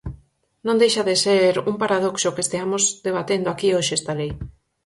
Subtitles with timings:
[0.65, 4.31] Non deixa de ser un paradoxo que esteamos debatendo aquí hoxe esta lei.